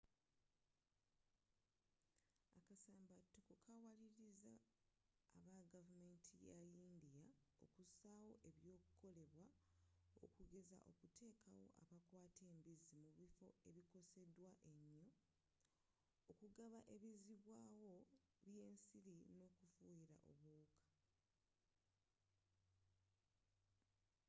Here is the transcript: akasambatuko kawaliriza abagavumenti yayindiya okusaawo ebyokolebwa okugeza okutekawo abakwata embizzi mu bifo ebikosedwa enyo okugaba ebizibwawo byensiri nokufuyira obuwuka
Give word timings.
akasambatuko 2.59 3.51
kawaliriza 3.63 4.53
abagavumenti 5.41 6.33
yayindiya 6.47 7.25
okusaawo 7.65 8.31
ebyokolebwa 8.49 9.45
okugeza 10.25 10.75
okutekawo 10.89 11.65
abakwata 11.81 12.41
embizzi 12.51 12.93
mu 13.03 13.09
bifo 13.19 13.47
ebikosedwa 13.69 14.49
enyo 14.73 15.05
okugaba 16.31 16.79
ebizibwawo 16.95 17.93
byensiri 18.45 19.15
nokufuyira 19.37 20.15
obuwuka 20.31 20.83